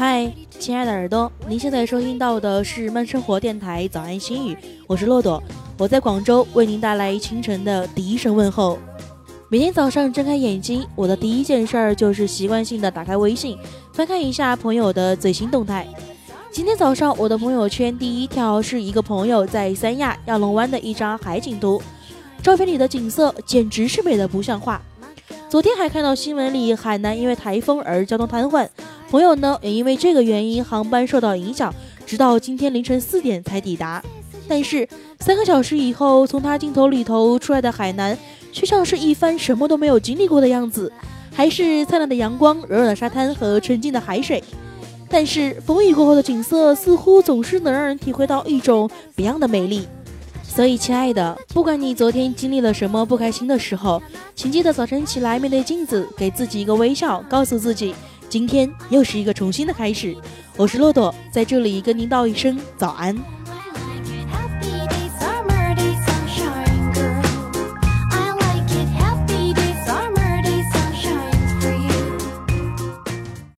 [0.00, 4.56] 嗨，亲爱的耳朵，您现在收听到的是慢生活电台早安心语，
[4.86, 5.42] 我是骆驼，
[5.76, 8.78] 我在广州为您带来清晨的第一声问候。
[9.50, 13.58] 每天早上睁开眼睛，我的第一件事儿就是习惯性的打开微信，
[13.92, 15.86] 翻看一下朋友的最新动态。
[16.50, 21.82] 今天早上我的朋友圈第一条是一个朋友在三亚亚龙湾的一张海景图，
[22.42, 24.80] 照片里的景色简直是美得不像话。
[25.50, 28.66] 昨天还看到新闻里海南因为台风而交通瘫痪。
[29.10, 31.74] 朋友呢也因为这个原因航班受到影响，
[32.06, 34.00] 直到今天凌晨四点才抵达。
[34.46, 34.88] 但是
[35.18, 38.16] 三个小时以后，从他镜头里头出来的海南，
[38.52, 40.92] 却像是一番什么都没有经历过的样子，
[41.32, 44.42] 还是灿烂的阳光、柔软的沙滩和纯净的海水。
[45.08, 49.88] 但是风雨过后的景色，似乎总是能让人体会到一种别样的美丽。
[50.44, 54.00] 所以，亲爱的，不管你昨天经历了什么不开心的时候，
[54.36, 57.94] 请记得早晨起来面对镜子，给自己一个微笑，告诉自己。
[58.30, 60.16] 今天又是一个重新的开始，
[60.56, 63.39] 我是骆驼，在这里跟您道一声早安。